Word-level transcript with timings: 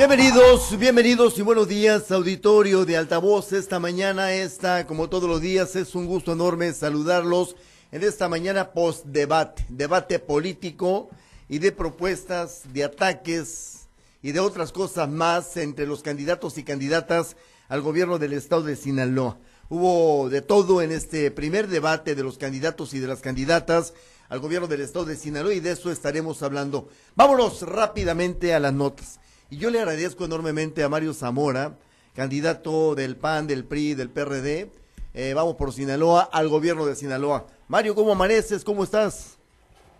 Bienvenidos, 0.00 0.78
bienvenidos 0.78 1.38
y 1.38 1.42
buenos 1.42 1.68
días, 1.68 2.10
auditorio 2.10 2.86
de 2.86 2.96
Altavoz. 2.96 3.52
Esta 3.52 3.78
mañana, 3.78 4.32
esta, 4.32 4.86
como 4.86 5.10
todos 5.10 5.28
los 5.28 5.42
días, 5.42 5.76
es 5.76 5.94
un 5.94 6.06
gusto 6.06 6.32
enorme 6.32 6.72
saludarlos 6.72 7.54
en 7.92 8.02
esta 8.02 8.26
mañana 8.26 8.72
post-debate, 8.72 9.66
debate 9.68 10.18
político 10.18 11.10
y 11.50 11.58
de 11.58 11.72
propuestas, 11.72 12.62
de 12.72 12.84
ataques 12.84 13.88
y 14.22 14.32
de 14.32 14.40
otras 14.40 14.72
cosas 14.72 15.06
más 15.06 15.58
entre 15.58 15.86
los 15.86 16.02
candidatos 16.02 16.56
y 16.56 16.64
candidatas 16.64 17.36
al 17.68 17.82
gobierno 17.82 18.18
del 18.18 18.32
estado 18.32 18.62
de 18.62 18.76
Sinaloa. 18.76 19.36
Hubo 19.68 20.30
de 20.30 20.40
todo 20.40 20.80
en 20.80 20.92
este 20.92 21.30
primer 21.30 21.68
debate 21.68 22.14
de 22.14 22.22
los 22.22 22.38
candidatos 22.38 22.94
y 22.94 23.00
de 23.00 23.06
las 23.06 23.20
candidatas 23.20 23.92
al 24.30 24.40
gobierno 24.40 24.66
del 24.66 24.80
estado 24.80 25.04
de 25.04 25.16
Sinaloa 25.16 25.52
y 25.52 25.60
de 25.60 25.72
eso 25.72 25.92
estaremos 25.92 26.42
hablando. 26.42 26.88
Vámonos 27.16 27.60
rápidamente 27.60 28.54
a 28.54 28.60
las 28.60 28.72
notas. 28.72 29.20
Y 29.50 29.58
yo 29.58 29.68
le 29.70 29.80
agradezco 29.80 30.24
enormemente 30.24 30.84
a 30.84 30.88
Mario 30.88 31.12
Zamora, 31.12 31.76
candidato 32.14 32.94
del 32.94 33.16
PAN, 33.16 33.48
del 33.48 33.64
PRI, 33.64 33.94
del 33.94 34.08
PRD. 34.08 34.70
Eh, 35.12 35.34
vamos 35.34 35.56
por 35.56 35.72
Sinaloa, 35.72 36.28
al 36.32 36.48
gobierno 36.48 36.86
de 36.86 36.94
Sinaloa. 36.94 37.46
Mario, 37.66 37.96
¿cómo 37.96 38.12
amaneces? 38.12 38.62
¿Cómo 38.62 38.84
estás? 38.84 39.40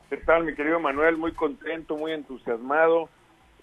¿Qué 0.08 0.18
tal, 0.18 0.44
mi 0.44 0.54
querido 0.54 0.78
Manuel? 0.78 1.16
Muy 1.16 1.32
contento, 1.32 1.96
muy 1.96 2.12
entusiasmado, 2.12 3.08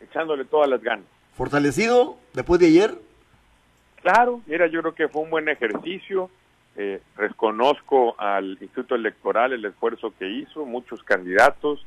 echándole 0.01 0.43
todas 0.43 0.69
las 0.69 0.81
ganas. 0.81 1.05
¿Fortalecido 1.31 2.17
después 2.33 2.59
de 2.59 2.67
ayer? 2.67 2.99
Claro, 4.01 4.41
mira, 4.45 4.67
yo 4.67 4.81
creo 4.81 4.93
que 4.93 5.07
fue 5.07 5.21
un 5.21 5.29
buen 5.29 5.47
ejercicio. 5.47 6.29
Eh, 6.75 7.01
reconozco 7.15 8.19
al 8.19 8.57
Instituto 8.59 8.95
Electoral 8.95 9.53
el 9.53 9.63
esfuerzo 9.63 10.13
que 10.19 10.27
hizo, 10.27 10.65
muchos 10.65 11.01
candidatos. 11.03 11.85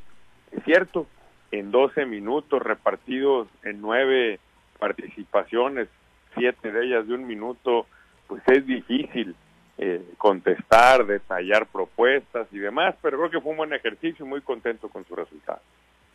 Es 0.52 0.64
cierto, 0.64 1.06
en 1.50 1.70
12 1.70 2.06
minutos 2.06 2.62
repartidos 2.62 3.48
en 3.64 3.80
nueve 3.80 4.38
participaciones, 4.78 5.88
siete 6.36 6.72
de 6.72 6.86
ellas 6.86 7.06
de 7.06 7.14
un 7.14 7.26
minuto, 7.26 7.86
pues 8.26 8.42
es 8.46 8.66
difícil 8.66 9.34
eh, 9.78 10.02
contestar, 10.18 11.06
detallar 11.06 11.66
propuestas 11.66 12.46
y 12.52 12.58
demás, 12.58 12.94
pero 13.02 13.18
creo 13.18 13.30
que 13.30 13.40
fue 13.40 13.52
un 13.52 13.58
buen 13.58 13.72
ejercicio 13.72 14.24
y 14.24 14.28
muy 14.28 14.40
contento 14.40 14.88
con 14.88 15.04
su 15.06 15.16
resultado. 15.16 15.60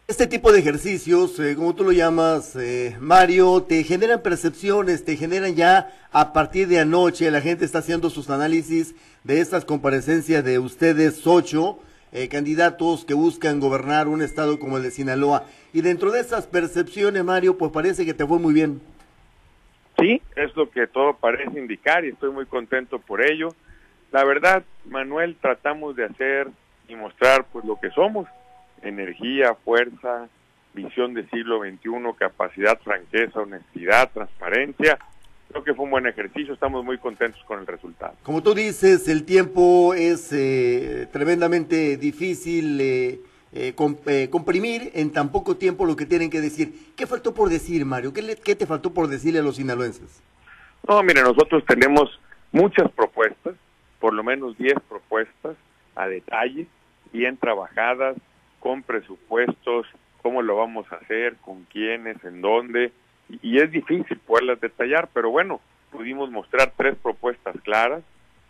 Este 0.08 0.28
tipo 0.28 0.52
de 0.52 0.60
ejercicios, 0.60 1.40
eh, 1.40 1.56
como 1.56 1.74
tú 1.74 1.84
lo 1.84 1.92
llamas, 1.92 2.56
eh, 2.56 2.96
Mario, 3.00 3.64
te 3.64 3.84
generan 3.84 4.22
percepciones, 4.22 5.04
te 5.04 5.18
generan 5.18 5.56
ya 5.56 5.92
a 6.12 6.32
partir 6.32 6.68
de 6.68 6.80
anoche, 6.80 7.32
la 7.32 7.42
gente 7.42 7.66
está 7.66 7.80
haciendo 7.80 8.12
sus 8.12 8.30
análisis 8.30 8.94
de 9.24 9.42
estas 9.42 9.66
comparecencias 9.66 10.44
de 10.44 10.60
ustedes 10.60 11.26
ocho 11.26 11.80
eh, 12.16 12.30
candidatos 12.30 13.04
que 13.04 13.14
buscan 13.14 13.60
gobernar 13.60 14.08
un 14.08 14.22
estado 14.22 14.58
como 14.58 14.78
el 14.78 14.84
de 14.84 14.92
Sinaloa. 14.92 15.44
Y 15.74 15.82
dentro 15.82 16.12
de 16.12 16.22
esas 16.22 16.48
percepciones, 16.48 17.26
Mario, 17.26 17.58
pues 17.58 17.74
parece 17.74 18.06
que 18.06 18.14
te 18.14 18.26
fue 18.26 18.40
muy 18.40 18.54
bien. 18.54 18.82
Sí, 20.00 20.22
es 20.38 20.56
lo 20.56 20.70
que 20.70 20.88
todo 20.88 21.18
parece 21.18 21.60
indicar 21.60 22.06
y 22.06 22.10
estoy 22.10 22.32
muy 22.32 22.46
contento 22.46 23.00
por 23.00 23.22
ello. 23.22 23.50
La 24.14 24.24
verdad, 24.24 24.64
Manuel, 24.86 25.36
tratamos 25.42 25.98
de 25.98 26.06
hacer 26.06 26.48
y 26.88 26.96
mostrar 26.96 27.48
pues 27.52 27.66
lo 27.66 27.78
que 27.82 27.90
somos 27.90 28.28
energía, 28.82 29.54
fuerza, 29.66 30.30
visión 30.74 31.14
del 31.14 31.30
siglo 31.30 31.64
XXI, 31.64 31.90
capacidad, 32.18 32.80
franqueza, 32.80 33.42
honestidad, 33.42 34.10
transparencia. 34.14 34.98
Creo 35.56 35.64
que 35.64 35.74
fue 35.74 35.86
un 35.86 35.92
buen 35.92 36.06
ejercicio, 36.06 36.54
estamos 36.54 36.84
muy 36.84 36.98
contentos 36.98 37.42
con 37.46 37.62
el 37.62 37.66
resultado. 37.66 38.14
Como 38.24 38.44
tú 38.44 38.54
dices, 38.54 39.08
el 39.08 39.24
tiempo 39.24 39.94
es 39.94 40.34
eh, 40.34 41.08
tremendamente 41.14 41.96
difícil 41.96 42.78
eh, 42.82 43.22
eh, 43.54 43.74
comprimir 44.30 44.92
en 44.94 45.14
tan 45.14 45.32
poco 45.32 45.56
tiempo 45.56 45.86
lo 45.86 45.96
que 45.96 46.06
tienen 46.06 46.30
que 46.30 46.42
decir. 46.42 46.92
¿Qué 46.98 47.08
faltó 47.08 47.34
por 47.34 47.48
decir, 47.48 47.86
Mario? 47.86 48.12
¿Qué, 48.12 48.22
le, 48.22 48.36
qué 48.36 48.58
te 48.58 48.66
faltó 48.66 48.94
por 48.94 49.08
decirle 49.08 49.40
a 49.40 49.44
los 49.44 49.56
sinaloenses? 49.56 50.22
No, 50.90 51.02
mire, 51.04 51.22
nosotros 51.22 51.64
tenemos 51.66 52.20
muchas 52.52 52.92
propuestas, 52.92 53.56
por 54.02 54.14
lo 54.14 54.26
menos 54.26 54.58
10 54.58 54.74
propuestas 54.90 55.56
a 55.96 56.06
detalle, 56.10 56.68
bien 57.14 57.38
trabajadas, 57.38 58.18
con 58.60 58.84
presupuestos, 58.84 59.88
cómo 60.22 60.42
lo 60.42 60.58
vamos 60.58 60.86
a 60.92 60.96
hacer, 60.96 61.38
con 61.38 61.64
quiénes, 61.72 62.22
en 62.26 62.42
dónde, 62.42 62.92
y, 63.30 63.60
es 63.60 63.72
difícil 63.72 64.18
poderlas 64.20 64.60
detallar, 64.60 65.10
pero 65.14 65.30
bueno, 65.30 65.62
pudimos 65.92 66.30
mostrar 66.30 66.74
tres 66.76 66.96
propuestas 67.02 67.56
claras, 67.64 68.04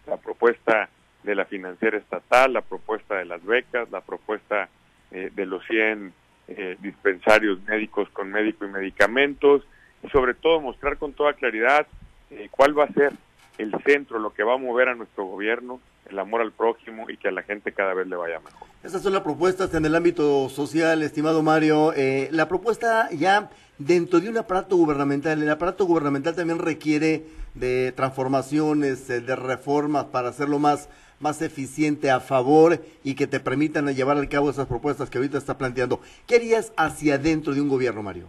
la 0.08 0.18
propuesta 0.18 0.90
de 1.24 1.36
la 1.36 1.46
financiera 1.46 1.98
estatal, 1.98 2.54
la 2.54 2.62
propuesta 2.62 3.16
de 3.16 3.26
las 3.26 3.44
becas, 3.44 3.90
la 3.92 4.02
propuesta 4.02 4.70
eh, 5.12 5.32
de 5.34 5.46
los 5.46 5.66
100 5.66 6.14
eh, 6.48 6.78
dispensarios 6.80 7.62
médicos 7.64 8.10
con 8.10 8.32
médico 8.32 8.66
y 8.66 8.70
medicamentos, 8.70 9.64
y 10.04 10.10
sobre 10.10 10.34
todo 10.34 10.62
mostrar 10.62 10.98
con 10.98 11.14
toda 11.14 11.34
claridad 11.34 11.88
eh, 12.30 12.50
cuál 12.52 12.78
va 12.78 12.86
a 12.86 12.94
ser 12.94 13.14
el 13.58 13.74
centro, 13.86 14.20
lo 14.20 14.34
que 14.34 14.44
va 14.44 14.56
a 14.56 14.58
mover 14.58 14.90
a 14.90 14.96
nuestro 14.96 15.26
gobierno, 15.26 15.80
el 16.10 16.20
amor 16.20 16.42
al 16.42 16.52
prójimo 16.52 17.10
y 17.10 17.18
que 17.18 17.30
a 17.30 17.32
la 17.32 17.44
gente 17.44 17.72
cada 17.72 17.94
vez 17.94 18.08
le 18.08 18.16
vaya 18.16 18.40
mejor. 18.40 18.68
Esas 18.84 19.02
son 19.02 19.14
las 19.14 19.24
propuestas 19.24 19.74
en 19.74 19.86
el 19.86 19.96
ámbito 19.96 20.50
social, 20.50 21.02
estimado 21.02 21.42
Mario. 21.42 21.94
Eh, 21.94 22.30
la 22.32 22.48
propuesta 22.48 23.10
ya 23.12 23.50
dentro 23.78 24.20
de 24.20 24.30
un 24.30 24.38
aparato 24.38 24.76
gubernamental, 24.76 25.42
el 25.42 25.50
aparato 25.50 25.86
gubernamental 25.86 26.36
también 26.36 26.60
requiere 26.60 27.26
de 27.54 27.92
transformaciones, 27.94 29.10
eh, 29.10 29.22
de 29.22 29.36
reformas 29.36 30.06
para 30.06 30.30
hacerlo 30.30 30.60
más, 30.60 30.90
más 31.20 31.42
eficiente 31.42 32.12
a 32.12 32.20
favor 32.20 32.80
y 33.04 33.16
que 33.16 33.28
te 33.28 33.40
permitan 33.40 33.88
llevar 33.94 34.18
al 34.18 34.30
cabo 34.30 34.50
esas 34.50 34.68
propuestas 34.68 35.10
que 35.10 35.18
ahorita 35.18 35.38
está 35.38 35.58
planteando. 35.58 36.02
¿Qué 36.28 36.36
harías 36.36 36.74
hacia 36.78 37.16
adentro 37.16 37.54
de 37.54 37.62
un 37.62 37.70
gobierno, 37.70 38.04
Mario? 38.04 38.28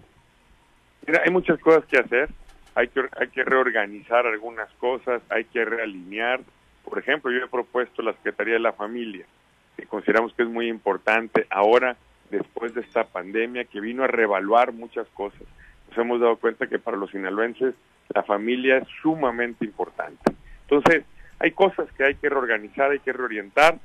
Mira, 1.06 1.22
hay 1.24 1.30
muchas 1.30 1.58
cosas 1.60 1.84
que 1.86 1.98
hacer. 1.98 2.28
Hay 2.74 2.88
que, 2.88 3.00
hay 3.18 3.28
que 3.28 3.42
reorganizar 3.42 4.26
algunas 4.26 4.70
cosas, 4.74 5.22
hay 5.30 5.44
que 5.44 5.64
realinear, 5.64 6.40
por 6.84 6.98
ejemplo, 6.98 7.30
yo 7.30 7.38
he 7.38 7.48
propuesto 7.48 8.02
la 8.02 8.12
Secretaría 8.12 8.54
de 8.54 8.60
la 8.60 8.74
Familia, 8.74 9.24
que 9.78 9.86
consideramos 9.86 10.34
que 10.34 10.42
es 10.42 10.48
muy 10.48 10.68
importante 10.68 11.46
ahora, 11.48 11.96
después 12.30 12.74
de 12.74 12.80
esta 12.82 13.04
pandemia, 13.04 13.64
que 13.64 13.80
vino 13.80 14.04
a 14.04 14.08
revaluar 14.08 14.72
muchas 14.72 15.06
cosas. 15.08 15.42
Nos 15.88 15.98
hemos 15.98 16.20
dado 16.20 16.36
cuenta 16.36 16.66
que 16.66 16.78
para 16.78 16.96
los 16.96 17.10
sinaloenses 17.10 17.74
la 18.14 18.22
familia 18.22 18.78
es 18.78 18.88
sumamente 19.02 19.64
importante. 19.64 20.32
Entonces, 20.68 21.04
hay 21.38 21.52
cosas 21.52 21.88
que 21.96 22.04
hay 22.04 22.14
que 22.14 22.28
reorganizar, 22.28 22.90
hay 22.90 23.00
que 23.00 23.12
reorientar, 23.12 23.78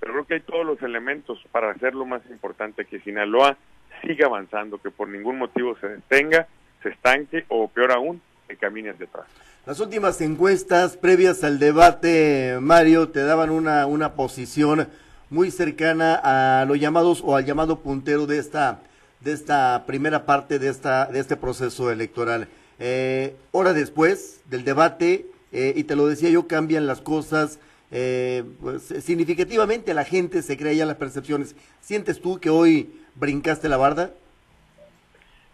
pero 0.00 0.12
creo 0.12 0.26
que 0.26 0.34
hay 0.34 0.40
todos 0.40 0.64
los 0.64 0.82
elementos 0.82 1.38
para 1.50 1.70
hacerlo 1.70 2.04
más 2.04 2.22
importante, 2.30 2.84
que 2.84 3.00
Sinaloa 3.00 3.56
siga 4.02 4.26
avanzando, 4.26 4.78
que 4.78 4.90
por 4.90 5.08
ningún 5.08 5.38
motivo 5.38 5.76
se 5.80 5.88
detenga, 5.88 6.46
se 6.82 6.90
estanque 6.90 7.44
o 7.48 7.68
peor 7.68 7.92
aún, 7.92 8.20
que 8.46 8.56
camine 8.56 8.90
hacia 8.90 9.06
atrás. 9.06 9.26
Las 9.66 9.80
últimas 9.80 10.20
encuestas 10.20 10.96
previas 10.96 11.44
al 11.44 11.58
debate, 11.58 12.58
Mario, 12.60 13.08
te 13.10 13.20
daban 13.20 13.50
una, 13.50 13.86
una 13.86 14.14
posición 14.14 14.88
muy 15.30 15.50
cercana 15.50 16.20
a 16.22 16.64
los 16.64 16.78
llamados 16.78 17.22
o 17.24 17.36
al 17.36 17.44
llamado 17.44 17.80
puntero 17.80 18.26
de 18.26 18.38
esta, 18.38 18.80
de 19.20 19.32
esta 19.32 19.84
primera 19.86 20.24
parte 20.24 20.58
de, 20.58 20.68
esta, 20.68 21.06
de 21.06 21.20
este 21.20 21.36
proceso 21.36 21.90
electoral. 21.90 22.48
Eh, 22.78 23.34
hora 23.52 23.72
después 23.72 24.42
del 24.48 24.64
debate, 24.64 25.26
eh, 25.52 25.72
y 25.76 25.84
te 25.84 25.96
lo 25.96 26.06
decía 26.06 26.30
yo, 26.30 26.46
cambian 26.46 26.86
las 26.86 27.00
cosas. 27.00 27.58
Eh, 27.90 28.44
pues, 28.60 28.82
significativamente 28.82 29.94
la 29.94 30.04
gente 30.04 30.42
se 30.42 30.56
crea 30.56 30.72
ya 30.72 30.86
las 30.86 30.96
percepciones. 30.96 31.56
¿Sientes 31.80 32.20
tú 32.20 32.38
que 32.38 32.50
hoy 32.50 32.90
brincaste 33.14 33.68
la 33.68 33.76
barda? 33.76 34.12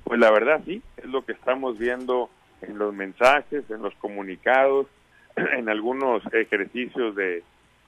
Pues 0.04 0.20
la 0.20 0.30
verdad 0.30 0.60
sí, 0.66 0.82
es 0.98 1.06
lo 1.06 1.24
que 1.24 1.32
estamos 1.32 1.78
viendo 1.78 2.28
en 2.60 2.78
los 2.78 2.92
mensajes, 2.92 3.64
en 3.70 3.82
los 3.82 3.94
comunicados, 3.94 4.86
en 5.36 5.68
algunos 5.68 6.22
ejercicios 6.32 7.16
de, 7.16 7.42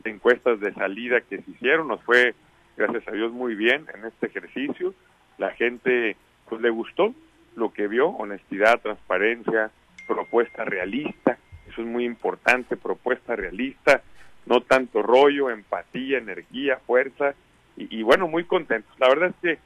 encuestas 0.06 0.61
de 0.61 0.72
salida 0.75 1.21
que 1.21 1.43
se 1.43 1.50
hicieron. 1.50 1.89
Nos 1.89 2.03
fue, 2.03 2.34
gracias 2.77 3.06
a 3.09 3.12
Dios, 3.12 3.33
muy 3.33 3.55
bien 3.55 3.87
en 3.94 4.05
este 4.05 4.27
ejercicio. 4.27 4.94
La 5.39 5.50
gente 5.53 6.17
pues 6.49 6.61
le 6.61 6.71
gustó 6.71 7.15
lo 7.56 7.72
que 7.72 7.89
vio, 7.89 8.09
honestidad, 8.09 8.81
transparencia, 8.81 9.70
propuesta 10.06 10.64
realista, 10.64 11.38
eso 11.69 11.81
es 11.82 11.87
muy 11.87 12.05
importante, 12.05 12.76
propuesta 12.76 13.35
realista, 13.35 14.03
no 14.44 14.61
tanto 14.61 15.03
rollo, 15.03 15.50
empatía, 15.50 16.19
energía, 16.19 16.79
fuerza, 16.87 17.35
y, 17.76 17.99
y 17.99 18.03
bueno, 18.03 18.29
muy 18.29 18.44
contentos. 18.44 18.93
La 18.99 19.08
verdad 19.08 19.31
es 19.31 19.37
que 19.43 19.58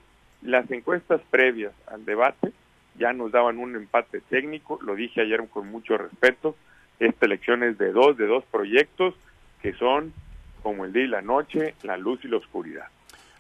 las 0.43 0.71
encuestas 0.71 1.21
previas 1.31 1.73
al 1.87 2.05
debate 2.05 2.53
ya 2.99 3.13
nos 3.13 3.33
daban 3.33 3.59
un 3.59 3.77
empate 3.77 4.21
técnico, 4.21 4.79
lo 4.83 4.95
dije 4.95 5.21
ayer 5.21 5.47
con 5.49 5.69
mucho 5.69 5.99
respeto, 5.99 6.57
esta 6.99 7.27
elección 7.27 7.63
es 7.63 7.79
de 7.79 7.93
dos, 7.93 8.17
de 8.17 8.27
dos 8.27 8.45
proyectos 8.51 9.15
que 9.63 9.73
son 9.75 10.13
como 10.63 10.85
el 10.85 10.93
día 10.93 11.05
y 11.05 11.09
la 11.09 11.23
noche, 11.23 11.75
la 11.83 11.97
luz 11.97 12.21
y 12.25 12.29
la 12.29 12.37
oscuridad. 12.37 12.85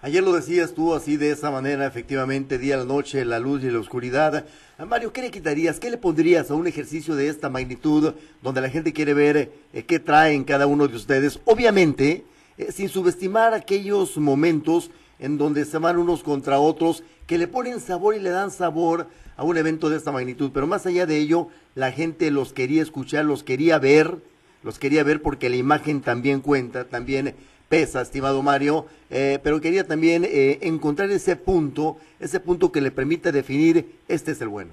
Ayer 0.02 0.22
lo 0.22 0.32
decías 0.32 0.72
tú 0.72 0.94
así 0.94 1.18
de 1.18 1.30
esa 1.30 1.50
manera, 1.50 1.86
efectivamente, 1.86 2.56
día, 2.56 2.78
la 2.78 2.86
noche, 2.86 3.22
la 3.26 3.38
luz 3.38 3.62
y 3.62 3.70
la 3.70 3.80
oscuridad. 3.80 4.46
A 4.78 4.86
Mario, 4.86 5.12
¿qué 5.12 5.20
le 5.20 5.30
quitarías? 5.30 5.78
¿Qué 5.78 5.90
le 5.90 5.98
pondrías 5.98 6.50
a 6.50 6.54
un 6.54 6.66
ejercicio 6.66 7.14
de 7.14 7.28
esta 7.28 7.50
magnitud 7.50 8.14
donde 8.40 8.62
la 8.62 8.70
gente 8.70 8.94
quiere 8.94 9.12
ver 9.12 9.52
eh, 9.74 9.82
qué 9.82 9.98
traen 9.98 10.44
cada 10.44 10.66
uno 10.66 10.88
de 10.88 10.96
ustedes? 10.96 11.38
Obviamente, 11.44 12.24
eh, 12.56 12.72
sin 12.72 12.88
subestimar 12.88 13.52
aquellos 13.52 14.16
momentos 14.16 14.90
en 15.18 15.36
donde 15.36 15.66
se 15.66 15.76
van 15.76 15.98
unos 15.98 16.22
contra 16.22 16.58
otros, 16.58 17.04
que 17.26 17.36
le 17.36 17.46
ponen 17.46 17.78
sabor 17.78 18.14
y 18.16 18.20
le 18.20 18.30
dan 18.30 18.50
sabor 18.50 19.06
a 19.36 19.44
un 19.44 19.58
evento 19.58 19.90
de 19.90 19.98
esta 19.98 20.12
magnitud. 20.12 20.50
Pero 20.52 20.66
más 20.66 20.86
allá 20.86 21.04
de 21.04 21.18
ello, 21.18 21.48
la 21.74 21.92
gente 21.92 22.30
los 22.30 22.54
quería 22.54 22.80
escuchar, 22.80 23.26
los 23.26 23.44
quería 23.44 23.78
ver, 23.78 24.16
los 24.62 24.78
quería 24.78 25.04
ver 25.04 25.22
porque 25.22 25.48
la 25.48 25.56
imagen 25.56 26.00
también 26.00 26.40
cuenta, 26.40 26.88
también 26.88 27.34
pesa, 27.68 28.02
estimado 28.02 28.42
Mario, 28.42 28.86
eh, 29.10 29.38
pero 29.42 29.60
quería 29.60 29.86
también 29.86 30.24
eh, 30.24 30.58
encontrar 30.62 31.10
ese 31.10 31.36
punto, 31.36 31.98
ese 32.18 32.40
punto 32.40 32.72
que 32.72 32.80
le 32.80 32.90
permita 32.90 33.30
definir, 33.32 33.86
este 34.08 34.32
es 34.32 34.40
el 34.40 34.48
bueno. 34.48 34.72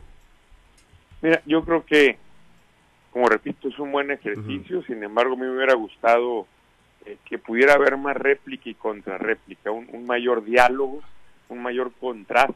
Mira, 1.22 1.42
yo 1.46 1.64
creo 1.64 1.86
que, 1.86 2.18
como 3.12 3.28
repito, 3.28 3.68
es 3.70 3.78
un 3.80 3.92
buen 3.92 4.12
ejercicio, 4.12 4.84
sin 4.84 5.04
embargo, 5.04 5.34
a 5.34 5.38
mí 5.38 5.44
me 5.44 5.56
hubiera 5.56 5.76
gustado 5.76 6.48
eh, 7.06 7.18
que 7.26 7.38
pudiera 7.38 7.74
haber 7.74 7.98
más 7.98 8.18
réplica 8.18 8.70
y 8.70 8.74
contrarréplica, 8.74 9.72
un, 9.72 9.88
un 9.94 10.06
mayor 10.06 10.44
diálogo, 10.44 11.02
un 11.50 11.62
mayor 11.62 11.92
contraste 12.00 12.56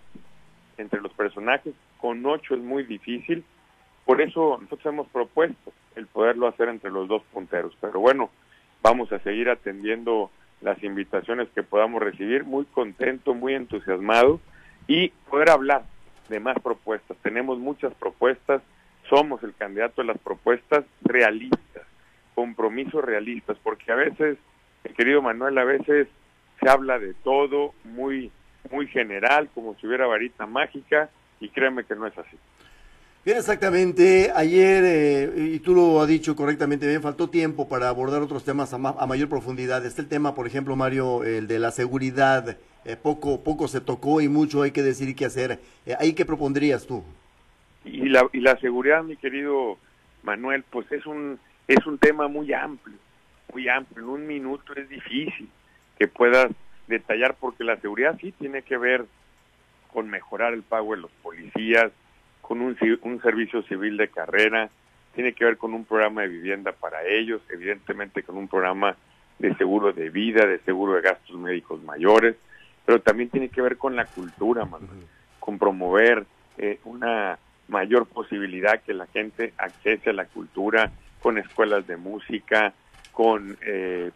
entre 0.77 1.01
los 1.01 1.13
personajes. 1.13 1.73
Con 1.99 2.25
ocho 2.25 2.55
es 2.55 2.61
muy 2.61 2.83
difícil, 2.83 3.43
por 4.05 4.21
eso 4.21 4.57
nosotros 4.59 4.91
hemos 4.91 5.07
propuesto 5.09 5.71
el 5.95 6.07
poderlo 6.07 6.47
hacer 6.47 6.69
entre 6.69 6.91
los 6.91 7.07
dos 7.07 7.23
punteros. 7.33 7.75
Pero 7.81 7.99
bueno, 7.99 8.29
vamos 8.81 9.11
a 9.11 9.19
seguir 9.19 9.49
atendiendo 9.49 10.31
las 10.61 10.81
invitaciones 10.83 11.49
que 11.55 11.63
podamos 11.63 12.01
recibir, 12.01 12.43
muy 12.43 12.65
contento, 12.65 13.33
muy 13.33 13.55
entusiasmado 13.55 14.39
y 14.87 15.09
poder 15.29 15.49
hablar 15.49 15.83
de 16.29 16.39
más 16.39 16.57
propuestas. 16.59 17.17
Tenemos 17.23 17.57
muchas 17.59 17.93
propuestas, 17.95 18.61
somos 19.09 19.43
el 19.43 19.53
candidato 19.55 20.01
de 20.01 20.07
las 20.07 20.19
propuestas 20.19 20.85
realistas, 21.03 21.83
compromisos 22.35 23.03
realistas, 23.03 23.57
porque 23.63 23.91
a 23.91 23.95
veces, 23.95 24.37
querido 24.95 25.21
Manuel, 25.21 25.57
a 25.57 25.63
veces 25.63 26.07
se 26.59 26.69
habla 26.69 26.99
de 26.99 27.13
todo 27.15 27.73
muy 27.83 28.31
muy 28.69 28.87
general, 28.87 29.49
como 29.53 29.75
si 29.75 29.87
hubiera 29.87 30.05
varita 30.05 30.45
mágica, 30.45 31.09
y 31.39 31.49
créeme 31.49 31.83
que 31.83 31.95
no 31.95 32.05
es 32.05 32.17
así. 32.17 32.37
Bien, 33.23 33.37
exactamente. 33.37 34.31
Ayer, 34.35 34.83
eh, 34.83 35.51
y 35.53 35.59
tú 35.59 35.75
lo 35.75 36.01
has 36.01 36.07
dicho 36.07 36.35
correctamente 36.35 36.87
bien, 36.87 37.03
faltó 37.03 37.29
tiempo 37.29 37.69
para 37.69 37.87
abordar 37.87 38.23
otros 38.23 38.43
temas 38.43 38.73
a, 38.73 38.79
mayor 38.79 39.29
profundidad. 39.29 39.85
Está 39.85 40.01
el 40.01 40.07
tema, 40.07 40.33
por 40.33 40.47
ejemplo, 40.47 40.75
Mario, 40.75 41.23
el 41.23 41.47
de 41.47 41.59
la 41.59 41.69
seguridad. 41.69 42.57
Eh, 42.83 42.95
poco, 42.95 43.43
poco 43.43 43.67
se 43.67 43.79
tocó 43.79 44.21
y 44.21 44.27
mucho 44.27 44.63
hay 44.63 44.71
que 44.71 44.81
decir 44.81 45.07
y 45.07 45.13
qué 45.13 45.25
hacer. 45.25 45.59
Eh, 45.85 45.95
¿Ahí 45.99 46.13
qué 46.13 46.25
propondrías 46.25 46.87
tú? 46.87 47.03
Y 47.85 48.09
la, 48.09 48.27
y 48.33 48.39
la 48.39 48.57
seguridad, 48.57 49.03
mi 49.03 49.15
querido 49.17 49.77
Manuel, 50.23 50.63
pues 50.67 50.91
es 50.91 51.05
un, 51.05 51.39
es 51.67 51.85
un 51.85 51.99
tema 51.99 52.27
muy 52.27 52.51
amplio, 52.53 52.97
muy 53.53 53.69
amplio. 53.69 54.03
En 54.03 54.09
un 54.09 54.25
minuto 54.25 54.73
es 54.73 54.89
difícil 54.89 55.47
que 55.99 56.07
puedas 56.07 56.51
detallar 56.87 57.35
porque 57.39 57.63
la 57.63 57.77
seguridad 57.77 58.17
sí 58.19 58.31
tiene 58.31 58.63
que 58.63 58.77
ver 58.77 59.05
con 59.93 60.09
mejorar 60.09 60.53
el 60.53 60.63
pago 60.63 60.95
de 60.95 61.01
los 61.01 61.11
policías, 61.21 61.91
con 62.41 62.61
un, 62.61 62.77
un 63.01 63.21
servicio 63.21 63.61
civil 63.63 63.97
de 63.97 64.09
carrera, 64.09 64.69
tiene 65.13 65.33
que 65.33 65.45
ver 65.45 65.57
con 65.57 65.73
un 65.73 65.85
programa 65.85 66.21
de 66.21 66.29
vivienda 66.29 66.71
para 66.71 67.05
ellos, 67.05 67.41
evidentemente 67.49 68.23
con 68.23 68.37
un 68.37 68.47
programa 68.47 68.95
de 69.39 69.55
seguro 69.55 69.91
de 69.91 70.09
vida, 70.09 70.45
de 70.45 70.59
seguro 70.59 70.93
de 70.93 71.01
gastos 71.01 71.35
médicos 71.37 71.81
mayores, 71.83 72.35
pero 72.85 73.01
también 73.01 73.29
tiene 73.29 73.49
que 73.49 73.61
ver 73.61 73.77
con 73.77 73.95
la 73.95 74.05
cultura, 74.05 74.67
con 75.39 75.57
promover 75.57 76.25
eh, 76.57 76.79
una 76.85 77.39
mayor 77.67 78.05
posibilidad 78.05 78.81
que 78.81 78.93
la 78.93 79.07
gente 79.07 79.53
accese 79.57 80.11
a 80.11 80.13
la 80.13 80.25
cultura, 80.25 80.91
con 81.21 81.37
escuelas 81.37 81.87
de 81.87 81.97
música, 81.97 82.73
con, 83.11 83.57
eh, 83.65 84.11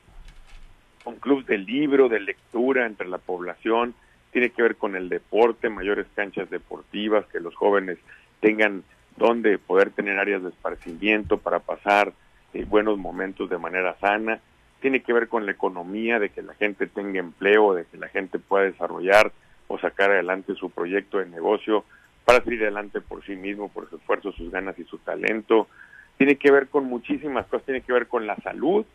con 1.03 1.15
clubes 1.15 1.45
de 1.47 1.57
libro, 1.57 2.09
de 2.09 2.19
lectura 2.19 2.85
entre 2.85 3.07
la 3.07 3.17
población, 3.17 3.95
tiene 4.35 4.49
que 4.49 4.63
ver 4.63 4.75
con 4.75 4.97
el 4.97 5.07
deporte, 5.07 5.69
mayores 5.69 6.07
canchas 6.13 6.49
deportivas, 6.49 7.25
que 7.27 7.39
los 7.39 7.55
jóvenes 7.55 7.97
tengan 8.41 8.83
donde 9.15 9.57
poder 9.57 9.91
tener 9.91 10.19
áreas 10.19 10.43
de 10.43 10.49
esparcimiento 10.49 11.37
para 11.37 11.59
pasar 11.59 12.11
eh, 12.53 12.65
buenos 12.65 12.97
momentos 12.97 13.49
de 13.49 13.57
manera 13.57 13.95
sana. 14.01 14.41
Tiene 14.81 15.03
que 15.03 15.13
ver 15.13 15.29
con 15.29 15.45
la 15.45 15.53
economía, 15.53 16.19
de 16.19 16.31
que 16.31 16.41
la 16.41 16.53
gente 16.55 16.85
tenga 16.85 17.17
empleo, 17.17 17.75
de 17.75 17.85
que 17.85 17.95
la 17.95 18.09
gente 18.09 18.37
pueda 18.37 18.65
desarrollar 18.65 19.31
o 19.69 19.79
sacar 19.79 20.11
adelante 20.11 20.53
su 20.55 20.69
proyecto 20.69 21.19
de 21.19 21.27
negocio 21.27 21.85
para 22.25 22.43
salir 22.43 22.61
adelante 22.63 22.99
por 22.99 23.23
sí 23.23 23.37
mismo, 23.37 23.69
por 23.69 23.89
su 23.89 23.95
esfuerzo, 23.95 24.33
sus 24.33 24.51
ganas 24.51 24.77
y 24.77 24.83
su 24.83 24.97
talento. 24.97 25.69
Tiene 26.17 26.35
que 26.35 26.51
ver 26.51 26.67
con 26.67 26.83
muchísimas 26.87 27.45
cosas, 27.45 27.67
tiene 27.67 27.79
que 27.79 27.93
ver 27.93 28.07
con 28.07 28.27
la 28.27 28.35
salud. 28.43 28.85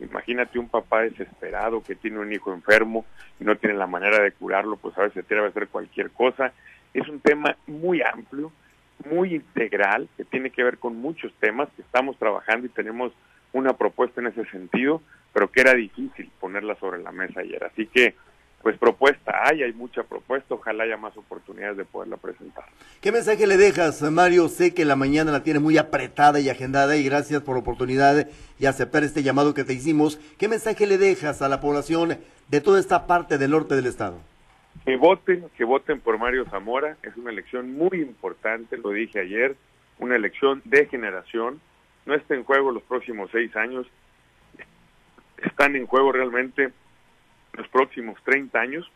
Imagínate 0.00 0.58
un 0.58 0.68
papá 0.68 1.02
desesperado 1.02 1.82
que 1.82 1.94
tiene 1.94 2.18
un 2.18 2.32
hijo 2.32 2.52
enfermo 2.52 3.04
y 3.38 3.44
no 3.44 3.56
tiene 3.56 3.76
la 3.76 3.86
manera 3.86 4.22
de 4.22 4.32
curarlo, 4.32 4.76
pues 4.76 4.96
a 4.98 5.02
veces 5.02 5.14
se 5.14 5.20
atreve 5.20 5.46
a 5.46 5.50
hacer 5.50 5.68
cualquier 5.68 6.10
cosa. 6.10 6.52
Es 6.94 7.08
un 7.08 7.20
tema 7.20 7.56
muy 7.66 8.02
amplio 8.02 8.52
muy 9.08 9.34
integral 9.34 10.08
que 10.16 10.24
tiene 10.24 10.50
que 10.50 10.62
ver 10.62 10.78
con 10.78 10.96
muchos 10.96 11.32
temas 11.34 11.68
que 11.74 11.82
estamos 11.82 12.18
trabajando 12.18 12.66
y 12.66 12.70
tenemos 12.70 13.12
una 13.52 13.72
propuesta 13.72 14.20
en 14.20 14.28
ese 14.28 14.44
sentido, 14.46 15.02
pero 15.32 15.50
que 15.50 15.60
era 15.60 15.74
difícil 15.74 16.30
ponerla 16.38 16.76
sobre 16.76 17.02
la 17.02 17.12
mesa 17.12 17.40
ayer. 17.40 17.62
Así 17.64 17.86
que, 17.86 18.14
pues 18.62 18.76
propuesta 18.78 19.32
hay, 19.44 19.62
hay 19.62 19.72
mucha 19.72 20.02
propuesta, 20.02 20.54
ojalá 20.54 20.84
haya 20.84 20.96
más 20.96 21.16
oportunidades 21.16 21.78
de 21.78 21.84
poderla 21.84 22.16
presentar. 22.16 22.64
¿Qué 23.00 23.10
mensaje 23.10 23.46
le 23.46 23.56
dejas, 23.56 24.02
Mario? 24.02 24.48
Sé 24.48 24.74
que 24.74 24.84
la 24.84 24.96
mañana 24.96 25.32
la 25.32 25.42
tiene 25.42 25.60
muy 25.60 25.78
apretada 25.78 26.40
y 26.40 26.50
agendada 26.50 26.96
y 26.96 27.04
gracias 27.04 27.42
por 27.42 27.56
la 27.56 27.60
oportunidad 27.60 28.28
y 28.58 28.66
aceptar 28.66 29.02
este 29.02 29.22
llamado 29.22 29.54
que 29.54 29.64
te 29.64 29.72
hicimos. 29.72 30.18
¿Qué 30.38 30.48
mensaje 30.48 30.86
le 30.86 30.98
dejas 30.98 31.40
a 31.40 31.48
la 31.48 31.60
población 31.60 32.18
de 32.48 32.60
toda 32.60 32.80
esta 32.80 33.06
parte 33.06 33.38
del 33.38 33.52
norte 33.52 33.76
del 33.76 33.86
estado? 33.86 34.18
que 34.84 34.96
voten, 34.96 35.46
que 35.56 35.64
voten 35.64 36.00
por 36.00 36.18
Mario 36.18 36.46
Zamora, 36.46 36.96
es 37.02 37.16
una 37.16 37.30
elección 37.30 37.74
muy 37.74 38.00
importante, 38.00 38.76
lo 38.78 38.90
dije 38.90 39.20
ayer, 39.20 39.56
una 39.98 40.16
elección 40.16 40.62
de 40.64 40.86
generación, 40.86 41.60
no 42.06 42.14
está 42.14 42.34
en 42.34 42.44
juego 42.44 42.72
los 42.72 42.82
próximos 42.84 43.30
seis 43.30 43.54
años, 43.56 43.86
están 45.42 45.76
en 45.76 45.86
juego 45.86 46.12
realmente 46.12 46.72
los 47.52 47.68
próximos 47.68 48.18
30 48.24 48.58
años, 48.58 48.90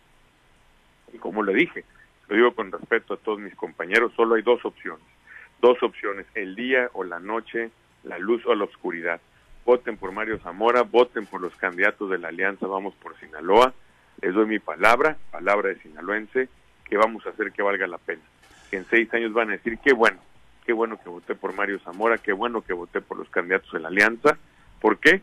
y 1.13 1.19
como 1.19 1.43
le 1.43 1.55
dije, 1.55 1.85
lo 2.29 2.37
digo 2.37 2.55
con 2.55 2.73
respeto 2.73 3.15
a 3.15 3.17
todos 3.19 3.39
mis 3.39 3.55
compañeros, 3.55 4.13
solo 4.17 4.35
hay 4.35 4.43
dos 4.43 4.65
opciones, 4.65 5.05
dos 5.61 5.83
opciones, 5.83 6.27
el 6.35 6.55
día 6.57 6.91
o 6.93 7.05
la 7.05 7.21
noche, 7.21 7.71
la 8.03 8.19
luz 8.19 8.45
o 8.47 8.55
la 8.55 8.65
oscuridad. 8.65 9.21
Voten 9.65 9.97
por 9.97 10.13
Mario 10.13 10.39
Zamora, 10.39 10.83
voten 10.83 11.27
por 11.27 11.41
los 11.41 11.55
candidatos 11.57 12.11
de 12.11 12.19
la 12.19 12.29
Alianza 12.29 12.67
Vamos 12.67 12.95
por 12.97 13.19
Sinaloa, 13.19 13.73
les 14.21 14.35
doy 14.35 14.47
mi 14.47 14.59
palabra, 14.59 15.17
palabra 15.31 15.71
de 15.71 15.81
sinaloense, 15.81 16.49
que 16.85 16.97
vamos 16.97 17.27
a 17.27 17.31
hacer 17.31 17.53
que 17.53 17.63
valga 17.63 17.87
la 17.87 17.99
pena. 17.99 18.23
Que 18.71 18.77
en 18.77 18.87
seis 18.87 19.13
años 19.15 19.33
van 19.33 19.49
a 19.49 19.53
decir, 19.53 19.79
qué 19.79 19.93
bueno, 19.93 20.21
qué 20.65 20.73
bueno 20.73 20.99
que 21.03 21.09
voté 21.09 21.35
por 21.35 21.55
Mario 21.55 21.79
Zamora, 21.81 22.19
qué 22.19 22.33
bueno 22.33 22.63
que 22.63 22.73
voté 22.73 23.01
por 23.01 23.19
los 23.19 23.29
candidatos 23.29 23.73
de 23.73 23.81
la 23.81 23.89
alianza. 23.89 24.39
¿Por 24.81 24.99
qué? 24.99 25.23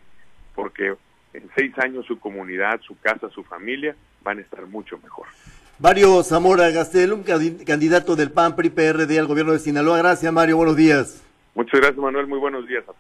Porque 0.56 0.96
en 1.34 1.50
seis 1.56 1.78
años 1.80 2.06
su 2.06 2.20
comunidad, 2.20 2.80
su 2.82 2.98
casa, 3.00 3.30
su 3.30 3.44
familia 3.44 3.96
van 4.24 4.40
a 4.40 4.42
estar 4.42 4.66
mucho 4.68 4.98
mejor. 5.02 5.28
Mario 5.80 6.22
Zamora 6.24 6.70
Gastel, 6.70 7.14
un 7.14 7.24
candidato 7.66 8.16
del 8.16 8.32
PAN 8.32 8.56
PRI 8.56 8.70
PRD 8.70 9.18
al 9.18 9.28
gobierno 9.28 9.54
de 9.54 9.60
Sinaloa. 9.60 9.98
Gracias, 9.98 10.32
Mario. 10.32 10.58
Buenos 10.58 10.76
días. 10.76 11.24
Muchas 11.56 11.80
gracias, 11.80 11.98
Manuel. 11.98 12.28
Muy 12.28 12.40
buenos 12.40 12.68
días 12.68 12.84
a 12.88 12.90